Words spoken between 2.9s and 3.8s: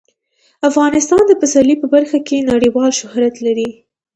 شهرت لري.